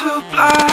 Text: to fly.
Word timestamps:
to 0.00 0.22
fly. 0.30 0.69